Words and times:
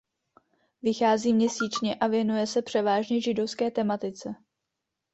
Vychází 0.81 1.33
měsíčně 1.33 1.95
a 1.95 2.07
věnuje 2.07 2.47
se 2.47 2.61
převážně 2.61 3.21
židovské 3.21 3.71
tematice. 3.71 4.35